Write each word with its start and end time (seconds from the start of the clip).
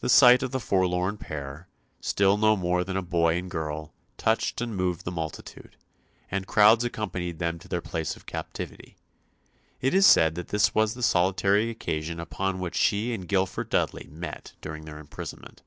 The 0.00 0.10
sight 0.10 0.42
of 0.42 0.50
the 0.50 0.60
forlorn 0.60 1.16
pair, 1.16 1.66
still 2.02 2.36
no 2.36 2.58
more 2.58 2.84
than 2.84 3.02
boy 3.06 3.38
and 3.38 3.50
girl, 3.50 3.94
touched 4.18 4.60
and 4.60 4.76
moved 4.76 5.06
the 5.06 5.10
multitude, 5.10 5.76
and 6.30 6.46
crowds 6.46 6.84
accompanied 6.84 7.38
them 7.38 7.58
to 7.60 7.66
their 7.68 7.80
place 7.80 8.16
of 8.16 8.26
captivity. 8.26 8.98
It 9.80 9.94
is 9.94 10.04
said 10.04 10.34
that 10.34 10.48
this 10.48 10.74
was 10.74 10.92
the 10.92 11.02
solitary 11.02 11.70
occasion 11.70 12.20
upon 12.20 12.60
which 12.60 12.76
she 12.76 13.14
and 13.14 13.26
Guilford 13.26 13.70
Dudley 13.70 14.06
met 14.12 14.52
during 14.60 14.84
their 14.84 14.98
imprisonment. 14.98 15.62